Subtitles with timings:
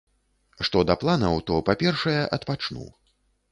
[0.69, 2.91] Што да планаў, то па-першае, адпачну.